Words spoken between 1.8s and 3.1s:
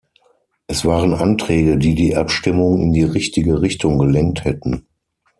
die Abstimmung in die